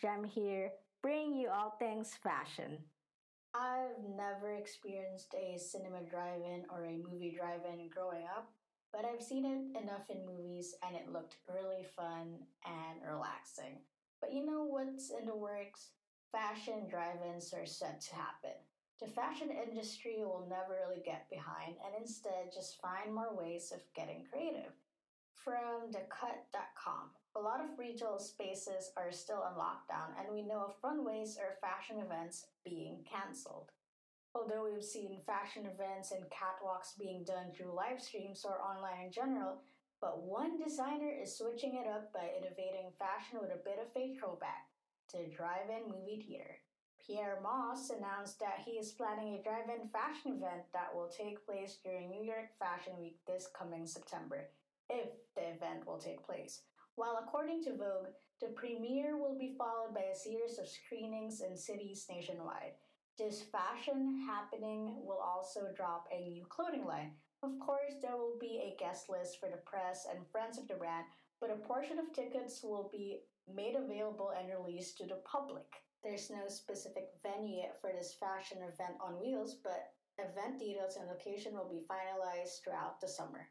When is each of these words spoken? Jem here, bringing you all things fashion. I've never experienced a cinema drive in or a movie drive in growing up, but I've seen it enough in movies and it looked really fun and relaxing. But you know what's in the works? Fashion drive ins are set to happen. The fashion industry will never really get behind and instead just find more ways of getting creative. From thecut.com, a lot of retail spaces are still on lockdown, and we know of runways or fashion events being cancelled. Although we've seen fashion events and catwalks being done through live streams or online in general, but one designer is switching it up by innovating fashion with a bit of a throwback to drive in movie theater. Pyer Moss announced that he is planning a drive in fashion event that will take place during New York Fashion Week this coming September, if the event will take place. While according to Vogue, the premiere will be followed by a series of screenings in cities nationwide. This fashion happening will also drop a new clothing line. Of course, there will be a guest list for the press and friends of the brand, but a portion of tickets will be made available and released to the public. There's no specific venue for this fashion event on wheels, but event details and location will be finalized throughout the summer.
Jem 0.00 0.24
here, 0.24 0.72
bringing 1.02 1.38
you 1.38 1.48
all 1.48 1.76
things 1.78 2.14
fashion. 2.22 2.78
I've 3.54 3.98
never 4.16 4.54
experienced 4.54 5.34
a 5.34 5.58
cinema 5.58 6.02
drive 6.08 6.42
in 6.42 6.64
or 6.70 6.84
a 6.84 7.02
movie 7.10 7.34
drive 7.36 7.60
in 7.72 7.88
growing 7.88 8.24
up, 8.24 8.52
but 8.92 9.04
I've 9.04 9.22
seen 9.22 9.44
it 9.44 9.82
enough 9.82 10.08
in 10.08 10.24
movies 10.24 10.74
and 10.86 10.94
it 10.94 11.12
looked 11.12 11.36
really 11.48 11.84
fun 11.96 12.38
and 12.64 13.00
relaxing. 13.08 13.80
But 14.20 14.32
you 14.32 14.46
know 14.46 14.64
what's 14.64 15.10
in 15.10 15.26
the 15.26 15.36
works? 15.36 15.90
Fashion 16.30 16.86
drive 16.88 17.18
ins 17.34 17.52
are 17.52 17.66
set 17.66 18.00
to 18.02 18.14
happen. 18.14 18.54
The 19.00 19.08
fashion 19.08 19.48
industry 19.50 20.18
will 20.18 20.46
never 20.48 20.78
really 20.86 21.02
get 21.04 21.28
behind 21.30 21.76
and 21.84 21.94
instead 22.00 22.52
just 22.54 22.80
find 22.80 23.14
more 23.14 23.34
ways 23.34 23.72
of 23.74 23.80
getting 23.96 24.26
creative. 24.30 24.72
From 25.32 25.90
thecut.com, 25.90 27.10
a 27.36 27.40
lot 27.40 27.60
of 27.60 27.78
retail 27.78 28.18
spaces 28.18 28.90
are 28.96 29.12
still 29.12 29.42
on 29.42 29.54
lockdown, 29.54 30.10
and 30.18 30.32
we 30.32 30.42
know 30.42 30.64
of 30.66 30.74
runways 30.82 31.38
or 31.38 31.58
fashion 31.60 31.98
events 31.98 32.46
being 32.64 33.04
cancelled. 33.10 33.70
Although 34.34 34.68
we've 34.72 34.84
seen 34.84 35.18
fashion 35.26 35.66
events 35.66 36.12
and 36.12 36.24
catwalks 36.30 36.98
being 36.98 37.24
done 37.24 37.52
through 37.52 37.74
live 37.74 38.00
streams 38.00 38.44
or 38.44 38.62
online 38.62 39.06
in 39.06 39.12
general, 39.12 39.62
but 40.00 40.22
one 40.22 40.58
designer 40.58 41.10
is 41.10 41.36
switching 41.36 41.74
it 41.74 41.86
up 41.86 42.12
by 42.12 42.30
innovating 42.38 42.90
fashion 42.98 43.38
with 43.40 43.50
a 43.50 43.64
bit 43.64 43.78
of 43.78 43.90
a 43.96 44.14
throwback 44.14 44.66
to 45.10 45.28
drive 45.28 45.68
in 45.68 45.90
movie 45.90 46.24
theater. 46.26 46.56
Pyer 47.06 47.38
Moss 47.42 47.90
announced 47.90 48.38
that 48.40 48.62
he 48.64 48.72
is 48.72 48.92
planning 48.92 49.34
a 49.34 49.42
drive 49.42 49.68
in 49.68 49.88
fashion 49.88 50.32
event 50.32 50.62
that 50.72 50.94
will 50.94 51.08
take 51.08 51.44
place 51.46 51.78
during 51.82 52.10
New 52.10 52.22
York 52.22 52.50
Fashion 52.58 52.92
Week 53.00 53.18
this 53.26 53.48
coming 53.56 53.86
September, 53.86 54.48
if 54.88 55.08
the 55.34 55.50
event 55.50 55.86
will 55.86 55.98
take 55.98 56.24
place. 56.24 56.62
While 56.96 57.18
according 57.22 57.62
to 57.64 57.76
Vogue, 57.76 58.12
the 58.40 58.48
premiere 58.48 59.16
will 59.16 59.38
be 59.38 59.54
followed 59.56 59.94
by 59.94 60.02
a 60.12 60.16
series 60.16 60.58
of 60.58 60.68
screenings 60.68 61.40
in 61.40 61.56
cities 61.56 62.06
nationwide. 62.10 62.74
This 63.18 63.42
fashion 63.42 64.24
happening 64.26 64.96
will 65.04 65.20
also 65.20 65.72
drop 65.76 66.06
a 66.10 66.28
new 66.28 66.44
clothing 66.46 66.84
line. 66.84 67.12
Of 67.42 67.58
course, 67.58 67.94
there 68.00 68.16
will 68.16 68.38
be 68.40 68.60
a 68.60 68.76
guest 68.78 69.08
list 69.08 69.40
for 69.40 69.48
the 69.48 69.62
press 69.64 70.06
and 70.10 70.26
friends 70.30 70.58
of 70.58 70.68
the 70.68 70.74
brand, 70.74 71.06
but 71.40 71.50
a 71.50 71.56
portion 71.56 71.98
of 71.98 72.12
tickets 72.12 72.62
will 72.62 72.88
be 72.92 73.20
made 73.54 73.76
available 73.76 74.32
and 74.38 74.48
released 74.48 74.98
to 74.98 75.06
the 75.06 75.22
public. 75.24 75.66
There's 76.02 76.30
no 76.30 76.48
specific 76.48 77.08
venue 77.22 77.68
for 77.80 77.92
this 77.92 78.14
fashion 78.14 78.58
event 78.58 78.96
on 79.00 79.20
wheels, 79.20 79.54
but 79.62 79.92
event 80.18 80.58
details 80.58 80.96
and 80.96 81.08
location 81.08 81.52
will 81.54 81.68
be 81.68 81.86
finalized 81.88 82.62
throughout 82.62 83.00
the 83.00 83.08
summer. 83.08 83.48